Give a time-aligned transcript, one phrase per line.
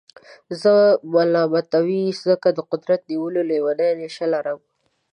[0.61, 0.73] زه
[1.13, 4.59] ملامتوئ ځکه د قدرت نیولو لېونۍ نېشه لرم.